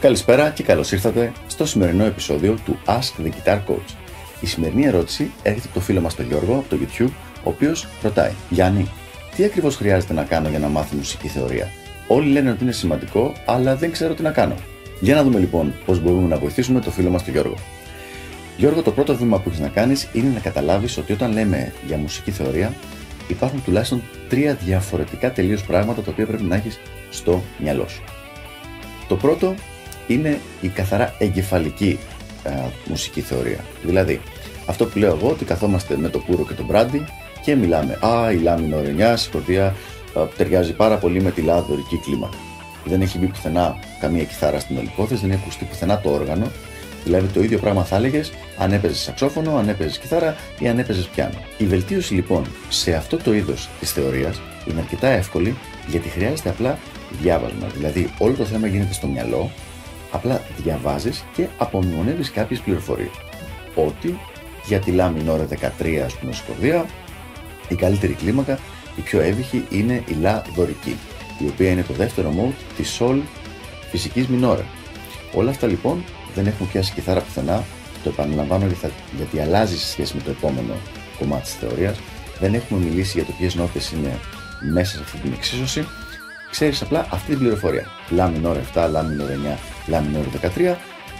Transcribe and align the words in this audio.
Καλησπέρα 0.00 0.50
και 0.50 0.62
καλώς 0.62 0.92
ήρθατε 0.92 1.32
στο 1.46 1.66
σημερινό 1.66 2.04
επεισόδιο 2.04 2.58
του 2.64 2.78
Ask 2.86 3.22
the 3.22 3.26
Guitar 3.26 3.58
Coach. 3.68 3.94
Η 4.40 4.46
σημερινή 4.46 4.86
ερώτηση 4.86 5.30
έρχεται 5.42 5.66
από 5.66 5.74
το 5.74 5.80
φίλο 5.80 6.00
μας 6.00 6.14
τον 6.14 6.26
Γιώργο 6.26 6.54
από 6.54 6.68
το 6.68 6.76
YouTube, 6.80 7.10
ο 7.44 7.48
οποίος 7.48 7.86
ρωτάει: 8.02 8.32
Γιάννη, 8.48 8.90
τι 9.36 9.44
ακριβώς 9.44 9.76
χρειάζεται 9.76 10.12
να 10.12 10.22
κάνω 10.22 10.48
για 10.48 10.58
να 10.58 10.68
μάθω 10.68 10.96
μουσική 10.96 11.28
θεωρία; 11.28 11.68
Όλοι 12.08 12.30
λένε 12.30 12.50
ότι 12.50 12.62
είναι 12.62 12.72
σημαντικό, 12.72 13.32
αλλά 13.46 13.76
δεν 13.76 13.92
ξέρω 13.92 14.14
τι 14.14 14.22
να 14.22 14.30
κάνω. 14.30 14.54
Για 15.00 15.14
να 15.14 15.22
δούμε 15.22 15.38
λοιπόν 15.38 15.74
πώς 15.84 16.00
μπορούμε 16.00 16.28
να 16.28 16.38
βοηθήσουμε 16.38 16.80
το 16.80 16.90
φίλο 16.90 17.10
μας 17.10 17.24
τον 17.24 17.32
Γιώργο. 17.32 17.54
Γιώργο, 18.56 18.82
το 18.82 18.90
πρώτο 18.90 19.16
βήμα 19.16 19.38
που 19.38 19.48
έχεις 19.48 19.60
να 19.60 19.68
κάνεις 19.68 20.08
είναι 20.12 20.30
να 20.34 20.40
καταλάβεις 20.40 20.98
ότι 20.98 21.12
όταν 21.12 21.32
λέμε 21.32 21.72
για 21.86 21.96
μουσική 21.96 22.30
θεωρία, 22.30 22.72
υπάρχουν 23.28 23.62
τουλάχιστον 23.64 24.02
τρία 24.28 24.54
διαφορετικά 24.54 25.32
τελείως 25.32 25.62
πράγματα 25.62 26.02
τα 26.02 26.10
οποία 26.10 26.26
πρέπει 26.26 26.42
να 26.42 26.56
έχεις 26.56 26.80
στο 27.10 27.42
μυαλό 27.58 27.88
σου. 27.88 28.02
Το 29.08 29.16
πρώτο 29.16 29.54
είναι 30.08 30.40
η 30.60 30.68
καθαρά 30.68 31.14
εγκεφαλική 31.18 31.98
α, 32.44 32.50
μουσική 32.88 33.20
θεωρία. 33.20 33.64
Δηλαδή, 33.82 34.20
αυτό 34.66 34.86
που 34.86 34.98
λέω 34.98 35.14
εγώ 35.14 35.28
ότι 35.28 35.44
καθόμαστε 35.44 35.96
με 35.96 36.08
το 36.08 36.18
Πούρο 36.18 36.44
και 36.44 36.54
τον 36.54 36.64
Μπράντι 36.64 37.04
και 37.44 37.54
μιλάμε. 37.54 37.98
Α, 38.00 38.32
η 38.32 38.36
λάμινο 38.36 38.76
9 38.98 39.14
συγχωρητία 39.16 39.74
ταιριάζει 40.36 40.72
πάρα 40.72 40.96
πολύ 40.96 41.22
με 41.22 41.30
τη 41.30 41.40
λάδωρική 41.40 41.96
κλίμα. 42.04 42.28
Δεν 42.84 43.00
έχει 43.00 43.18
μπει 43.18 43.26
πουθενά 43.26 43.76
καμία 44.00 44.24
κιθάρα 44.24 44.60
στην 44.60 44.76
όλη 44.76 44.86
υπόθεση, 44.92 45.20
δεν 45.20 45.30
έχει 45.30 45.40
ακουστεί 45.42 45.64
πουθενά 45.64 46.00
το 46.00 46.10
όργανο. 46.10 46.46
Δηλαδή 47.04 47.26
το 47.26 47.42
ίδιο 47.42 47.58
πράγμα 47.58 47.84
θα 47.84 47.96
έλεγες 47.96 48.32
αν 48.58 48.72
έπαιζες 48.72 48.98
σαξόφωνο, 48.98 49.56
αν 49.56 49.68
έπαιζες 49.68 49.98
κιθάρα 49.98 50.36
ή 50.58 50.68
αν 50.68 50.78
έπαιζες 50.78 51.06
πιάνο. 51.06 51.38
Η 51.58 51.64
βελτίωση 51.64 52.14
λοιπόν 52.14 52.46
σε 52.68 52.94
αυτό 52.94 53.16
το 53.16 53.34
είδος 53.34 53.68
της 53.80 53.92
θεωρίας 53.92 54.40
είναι 54.70 54.80
αρκετά 54.80 55.08
εύκολη 55.08 55.56
γιατί 55.86 56.08
χρειάζεται 56.08 56.48
απλά 56.48 56.78
διάβασμα. 57.20 57.66
Δηλαδή 57.76 58.10
όλο 58.18 58.34
το 58.34 58.44
θέμα 58.44 58.66
γίνεται 58.66 58.92
στο 58.92 59.06
μυαλό 59.06 59.50
απλά 60.10 60.42
διαβάζεις 60.56 61.24
και 61.34 61.46
απομνημονεύει 61.58 62.30
κάποιες 62.30 62.60
πληροφορίες. 62.60 63.10
Ότι 63.74 64.18
για 64.66 64.78
τη 64.78 64.90
λάμη 64.90 65.30
ώρα 65.30 65.46
13 65.80 66.02
ας 66.04 66.14
πούμε 66.14 66.32
σκορδία, 66.32 66.86
η 67.68 67.74
καλύτερη 67.74 68.12
κλίμακα, 68.12 68.58
η 68.96 69.00
πιο 69.00 69.20
εύυχη 69.20 69.64
είναι 69.70 70.02
η 70.06 70.12
λα 70.12 70.44
δωρική, 70.54 70.96
η 71.38 71.46
οποία 71.48 71.70
είναι 71.70 71.82
το 71.82 71.94
δεύτερο 71.94 72.34
mode 72.38 72.76
της 72.76 73.00
sol 73.00 73.18
φυσικής 73.90 74.26
μινόρα. 74.26 74.64
Όλα 75.34 75.50
αυτά 75.50 75.66
λοιπόν 75.66 76.04
δεν 76.34 76.46
έχουμε 76.46 76.68
πιάσει 76.72 76.92
κιθάρα 76.92 77.20
πουθενά, 77.20 77.64
το 78.02 78.08
επαναλαμβάνω 78.08 78.66
γιατί 79.16 79.40
αλλάζει 79.40 79.78
σε 79.78 79.86
σχέση 79.86 80.16
με 80.16 80.22
το 80.22 80.30
επόμενο 80.30 80.74
κομμάτι 81.18 81.42
της 81.42 81.54
θεωρίας. 81.54 81.98
Δεν 82.40 82.54
έχουμε 82.54 82.80
μιλήσει 82.80 83.12
για 83.18 83.26
το 83.26 83.32
ποιες 83.38 83.54
νότες 83.54 83.90
είναι 83.90 84.18
μέσα 84.72 84.96
σε 84.96 85.02
αυτή 85.02 85.18
την 85.18 85.32
εξίσωση. 85.32 85.86
Ξέρεις 86.50 86.82
απλά 86.82 87.06
αυτή 87.10 87.30
την 87.30 87.38
πληροφορία. 87.38 87.86
Λα 88.10 88.28
μινόρ 88.28 88.56
7, 88.74 88.88
λα 88.90 89.02
μινόρ 89.02 89.28
9, 89.28 89.58
λα 89.86 90.00
μινόρ 90.00 90.24
13 90.56 90.76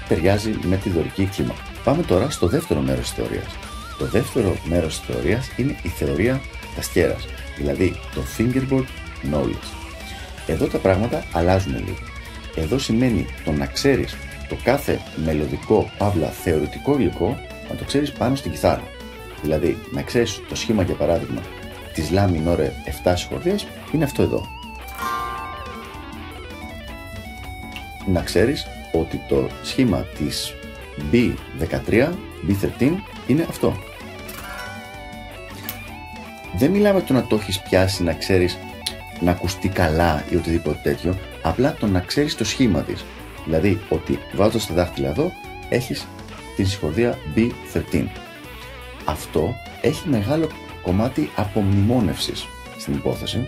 ταιριάζει 0.08 0.58
με 0.62 0.76
τη 0.76 0.90
δωρική 0.90 1.24
κλίμα. 1.24 1.54
Πάμε 1.84 2.02
τώρα 2.02 2.30
στο 2.30 2.46
δεύτερο 2.46 2.80
μέρος 2.80 3.00
της 3.00 3.12
θεωρίας. 3.12 3.56
Το 3.98 4.04
δεύτερο 4.04 4.56
μέρος 4.64 5.00
της 5.00 5.14
θεωρίας 5.14 5.50
είναι 5.56 5.76
η 5.82 5.88
θεωρία 5.88 6.40
ταστιέρα, 6.76 7.16
δηλαδή 7.56 8.00
το 8.14 8.20
fingerboard 8.38 8.86
knowledge. 9.32 9.68
Εδώ 10.46 10.66
τα 10.66 10.78
πράγματα 10.78 11.24
αλλάζουν 11.32 11.74
λίγο. 11.74 11.98
Εδώ 12.56 12.78
σημαίνει 12.78 13.26
το 13.44 13.52
να 13.52 13.66
ξέρεις 13.66 14.16
το 14.48 14.56
κάθε 14.64 15.00
μελλοντικό, 15.24 15.90
παύλα 15.98 16.26
θεωρητικό 16.26 16.98
υλικό 16.98 17.38
να 17.68 17.74
το 17.74 17.84
ξέρεις 17.84 18.12
πάνω 18.12 18.34
στην 18.34 18.50
κιθάρα. 18.50 18.82
Δηλαδή, 19.42 19.78
να 19.92 20.02
ξέρεις 20.02 20.40
το 20.48 20.54
σχήμα 20.54 20.82
για 20.82 20.94
παράδειγμα 20.94 21.42
της 21.94 22.10
λα 22.10 22.28
μινόρε 22.28 22.72
7 23.04 23.12
συγχωρδία 23.16 23.58
είναι 23.92 24.04
αυτό 24.04 24.22
εδώ. 24.22 24.57
Να 28.12 28.20
ξέρεις 28.22 28.66
ότι 28.92 29.20
το 29.28 29.48
σχήμα 29.62 30.06
της 30.18 30.54
B13, 31.12 32.08
B13 32.48 32.92
είναι 33.26 33.46
αυτό. 33.48 33.76
Δεν 36.56 36.70
μιλάμε 36.70 37.00
το 37.00 37.12
να 37.12 37.26
το 37.26 37.36
έχεις 37.36 37.60
πιάσει, 37.60 38.02
να 38.02 38.12
ξέρεις 38.12 38.58
να 39.20 39.30
ακουστεί 39.30 39.68
καλά 39.68 40.24
ή 40.30 40.36
οτιδήποτε 40.36 40.78
τέτοιο, 40.82 41.18
απλά 41.42 41.74
το 41.74 41.86
να 41.86 42.00
ξέρεις 42.00 42.34
το 42.34 42.44
σχήμα 42.44 42.80
της. 42.82 43.04
Δηλαδή 43.44 43.80
ότι 43.88 44.18
βάζοντας 44.34 44.66
τα 44.66 44.74
δάχτυλα 44.74 45.08
εδώ 45.08 45.32
έχεις 45.68 46.06
την 46.56 46.66
συγχωρδία 46.66 47.18
B13. 47.36 48.06
Αυτό 49.04 49.54
έχει 49.80 50.08
μεγάλο 50.08 50.48
κομμάτι 50.82 51.30
απομνημόνευσης 51.36 52.46
στην 52.78 52.94
υπόθεση 52.94 53.46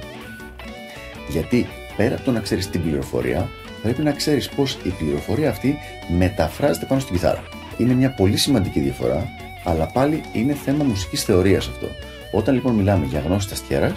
γιατί 1.28 1.66
πέρα 1.96 2.14
από 2.14 2.24
το 2.24 2.30
να 2.30 2.40
ξέρεις 2.40 2.70
την 2.70 2.82
πληροφορία 2.82 3.48
πρέπει 3.82 4.02
να 4.02 4.12
ξέρεις 4.12 4.48
πως 4.48 4.78
η 4.82 4.88
πληροφορία 4.88 5.50
αυτή 5.50 5.78
μεταφράζεται 6.18 6.86
πάνω 6.86 7.00
στην 7.00 7.14
κιθάρα. 7.14 7.42
Είναι 7.76 7.94
μια 7.94 8.10
πολύ 8.10 8.36
σημαντική 8.36 8.80
διαφορά 8.80 9.28
αλλά 9.64 9.86
πάλι 9.86 10.20
είναι 10.32 10.54
θέμα 10.54 10.84
μουσικής 10.84 11.24
θεωρίας 11.24 11.68
αυτό. 11.68 11.88
Όταν 12.32 12.54
λοιπόν 12.54 12.74
μιλάμε 12.74 13.06
για 13.06 13.20
γνώση 13.20 13.48
ταστιέρα, 13.48 13.92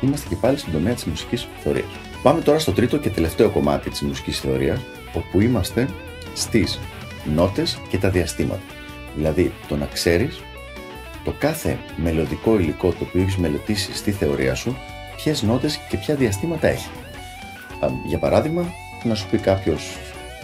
είμαστε 0.00 0.28
και 0.28 0.36
πάλι 0.36 0.58
στην 0.58 0.72
τομέα 0.72 0.94
της 0.94 1.04
μουσικής 1.04 1.48
θεωρίας. 1.62 1.86
Πάμε 2.22 2.40
τώρα 2.40 2.58
στο 2.58 2.72
τρίτο 2.72 2.98
και 2.98 3.10
τελευταίο 3.10 3.50
κομμάτι 3.50 3.90
της 3.90 4.00
μουσικής 4.00 4.40
θεωρίας, 4.40 4.80
όπου 5.12 5.40
είμαστε 5.40 5.88
στις 6.34 6.80
νότες 7.34 7.78
και 7.88 7.98
τα 7.98 8.10
διαστήματα. 8.10 8.62
Δηλαδή 9.14 9.52
το 9.68 9.76
να 9.76 9.86
ξέρεις 9.86 10.40
το 11.24 11.34
κάθε 11.38 11.78
μελλοντικό 11.96 12.58
υλικό 12.58 12.90
το 12.90 12.98
οποίο 13.00 13.20
έχεις 13.20 13.36
μελετήσει 13.36 13.94
στη 13.94 14.10
θεωρία 14.10 14.54
σου, 14.54 14.76
ποιες 15.16 15.42
νότες 15.42 15.76
και 15.88 15.96
ποια 15.96 16.14
διαστήματα 16.14 16.68
έχει. 16.68 16.88
Για 18.06 18.18
παράδειγμα, 18.18 18.72
να 19.08 19.14
σου 19.14 19.26
πει 19.30 19.38
κάποιος 19.38 19.96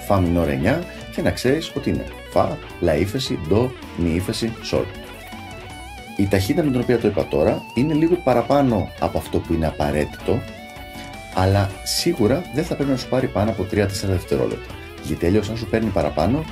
Φα 0.06 0.20
μινόρ 0.20 0.48
9 0.48 0.78
και 1.14 1.22
να 1.22 1.30
ξέρεις 1.30 1.72
ότι 1.76 1.90
είναι 1.90 2.04
Φα, 2.30 2.58
Λα 2.80 2.96
ύφεση, 2.96 3.38
Ντο, 3.48 3.72
Μη 3.96 4.10
ύφεση, 4.14 4.52
Σολ. 4.62 4.84
Η 6.16 6.28
ταχύτητα 6.28 6.62
με 6.62 6.70
την 6.70 6.80
οποία 6.80 6.98
το 6.98 7.08
είπα 7.08 7.26
τώρα 7.26 7.62
είναι 7.74 7.94
λίγο 7.94 8.14
παραπάνω 8.14 8.90
από 9.00 9.18
αυτό 9.18 9.38
που 9.38 9.52
είναι 9.52 9.66
απαραίτητο, 9.66 10.40
αλλά 11.34 11.70
σίγουρα 11.84 12.42
δεν 12.54 12.64
θα 12.64 12.74
πρέπει 12.74 12.90
να 12.90 12.96
σου 12.96 13.08
πάρει 13.08 13.26
πάνω 13.26 13.50
από 13.50 13.66
3-4 13.72 13.86
δευτερόλεπτα. 14.02 14.74
Γιατί 15.02 15.26
αλλιώς, 15.26 15.50
αν 15.50 15.56
σου 15.56 15.66
παίρνει 15.66 15.90
παραπάνω, 15.90 16.44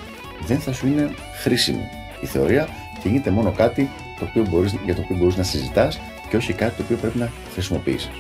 δεν 0.47 0.59
θα 0.59 0.73
σου 0.73 0.87
είναι 0.87 1.11
χρήσιμη 1.43 1.89
η 2.21 2.27
θεωρία 2.27 2.69
και 3.03 3.09
γίνεται 3.09 3.31
μόνο 3.31 3.53
κάτι 3.53 3.91
το 4.19 4.25
οποίο 4.25 4.47
μπορείς, 4.51 4.75
για 4.85 4.95
το 4.95 5.01
οποίο 5.01 5.17
μπορείς 5.17 5.37
να 5.37 5.43
συζητάς 5.43 6.01
και 6.29 6.37
όχι 6.37 6.53
κάτι 6.53 6.77
το 6.77 6.83
οποίο 6.83 6.97
πρέπει 6.97 7.19
να 7.19 7.33
χρησιμοποιήσεις. 7.53 8.11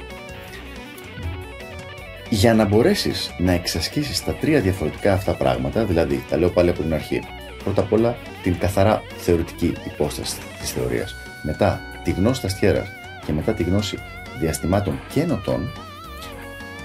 Για 2.31 2.55
να 2.55 2.65
μπορέσεις 2.65 3.31
να 3.39 3.53
εξασκήσεις 3.53 4.25
τα 4.25 4.35
τρία 4.35 4.61
διαφορετικά 4.61 5.13
αυτά 5.13 5.33
πράγματα, 5.33 5.85
δηλαδή 5.85 6.25
τα 6.31 6.37
λέω 6.37 6.51
πάλι 6.51 6.71
από 6.71 6.83
την 6.83 6.95
αρχή, 6.95 7.21
πρώτα 7.65 7.81
απ' 7.81 7.93
όλα 7.93 8.17
την 8.43 8.59
καθαρά 8.59 9.03
θεωρητική 9.17 9.73
υπόσταση 9.87 10.37
της 10.61 10.71
θεωρίας, 10.71 11.15
μετά 11.43 11.81
τη 12.05 12.11
γνώση 12.11 12.41
ταστιέρα 12.41 12.87
και 13.27 13.33
μετά 13.33 13.53
τη 13.53 13.63
γνώση 13.63 13.99
διαστημάτων 14.41 15.01
και 15.13 15.25
νοτών, 15.25 15.71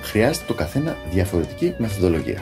χρειάζεται 0.01 0.45
το 0.47 0.53
καθένα 0.53 0.97
διαφορετική 1.11 1.73
μεθοδολογία. 1.77 2.41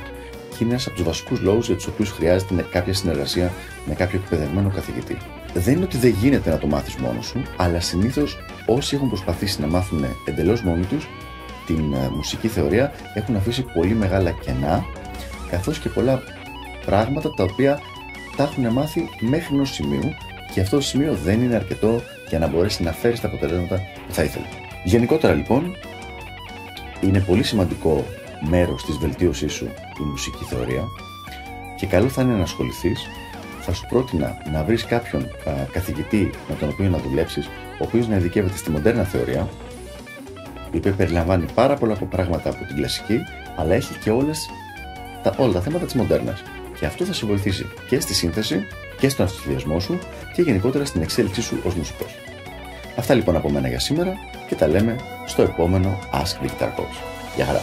Και 0.50 0.58
είναι 0.60 0.70
ένας 0.70 0.88
από 0.88 0.96
τους 0.96 1.06
βασικούς 1.06 1.40
λόγους 1.40 1.66
για 1.66 1.76
τους 1.76 1.88
οποίους 1.88 2.10
χρειάζεται 2.10 2.66
κάποια 2.72 2.94
συνεργασία 2.94 3.52
με 3.86 3.94
κάποιο 3.94 4.20
εκπαιδευμένο 4.24 4.70
καθηγητή. 4.70 5.18
Δεν 5.54 5.76
είναι 5.76 5.84
ότι 5.84 5.98
δεν 5.98 6.16
γίνεται 6.22 6.50
να 6.50 6.58
το 6.58 6.68
μάθεις 6.68 6.96
μόνος 6.96 7.26
σου, 7.26 7.42
αλλά 7.58 7.80
συνήθως 7.80 8.38
όσοι 8.66 8.96
έχουν 8.96 9.08
προσπαθήσει 9.08 9.62
να 9.62 9.68
μάθουν 9.68 10.06
εντελώς 10.26 10.62
μόνοι 10.62 10.86
τους 10.86 11.08
την 11.76 11.94
ε, 11.94 12.10
μουσική 12.16 12.48
θεωρία 12.48 12.92
έχουν 13.14 13.36
αφήσει 13.36 13.62
πολύ 13.62 13.94
μεγάλα 13.94 14.32
κενά, 14.32 14.86
καθώς 15.50 15.80
και 15.80 15.90
πολλά 15.90 16.24
πράγματα 16.86 17.30
τα 17.30 17.44
οποία 17.44 17.80
τα 18.38 18.44
έχουν 18.44 18.68
μάθει 18.68 19.10
μέχρι 19.20 19.56
ενός 19.56 19.74
σημείου 19.74 20.14
και 20.54 20.62
αυτό 20.62 20.76
το 20.76 20.82
σημείο 20.82 21.14
δεν 21.24 21.42
είναι 21.42 21.56
αρκετό 21.56 22.02
για 22.30 22.40
να 22.40 22.48
μπορέσει 22.48 22.84
να 22.84 22.92
φέρει 22.92 23.20
τα 23.20 23.28
αποτελέσματα 23.28 23.82
που 24.08 24.14
θα 24.14 24.24
ήθελε. 24.24 24.46
Γενικότερα 24.84 25.34
λοιπόν, 25.34 25.76
είναι 27.02 27.20
πολύ 27.20 27.44
σημαντικό 27.44 28.06
μέρος 28.50 28.86
της 28.86 28.98
βελτίωσής 28.98 29.54
σου 29.54 29.66
η 30.00 30.04
μουσική 30.04 30.44
θεωρία 30.44 30.84
και 31.78 31.86
καλό 31.86 32.08
θα 32.08 32.22
είναι 32.22 32.34
να 32.34 32.44
ασχοληθείς. 32.44 33.08
Θα 33.64 33.74
σου 33.74 33.86
πρότεινα 33.90 34.38
να 34.52 34.64
βρεις 34.64 34.86
κάποιον 34.86 35.22
α, 35.24 35.52
καθηγητή 35.72 36.30
με 36.50 36.56
τον 36.60 36.70
οποίο 36.70 36.90
να 36.90 36.98
δουλέψεις, 36.98 37.46
ο 37.48 37.84
οποίος 37.84 38.08
να 38.08 38.16
ειδικεύεται 38.16 38.58
στη 38.58 38.70
μοντέρνα 38.70 39.04
θεωρία, 39.04 39.48
η 40.72 40.78
οποία 40.78 40.92
περιλαμβάνει 40.92 41.46
πάρα 41.54 41.76
πολλά 41.76 41.96
πράγματα 42.10 42.50
από 42.50 42.66
την 42.66 42.76
κλασική, 42.76 43.20
αλλά 43.56 43.74
έχει 43.74 43.94
και 44.04 44.12
όλες, 44.12 44.50
τα, 45.24 45.36
όλα 45.38 45.54
τα 45.54 45.62
θέματα 45.62 45.86
της 45.86 45.94
μοντέρνας. 45.94 46.44
Και 46.80 46.86
αυτό 46.86 47.06
θα 47.06 47.14
σε 47.14 47.26
βοηθήσει 47.26 47.66
και 47.90 48.00
στη 48.00 48.14
σύνθεση 48.14 48.68
και 49.00 49.10
στον 49.10 49.26
αυτοσχεδιασμό 49.26 49.80
σου 49.80 50.00
και 50.34 50.42
γενικότερα 50.42 50.86
στην 50.86 51.02
εξέλιξή 51.02 51.42
σου 51.42 51.58
ως 51.66 51.76
μουσικός. 51.76 52.16
Αυτά 52.98 53.14
λοιπόν 53.14 53.36
από 53.36 53.50
μένα 53.50 53.68
για 53.68 53.80
σήμερα 53.80 54.14
και 54.48 54.56
τα 54.56 54.68
λέμε 54.68 54.96
στο 55.26 55.42
επόμενο 55.42 56.00
Ask 56.14 56.46
Victor 56.46 56.68
Coach. 56.68 56.98
Γεια 57.36 57.46
χαρά! 57.46 57.62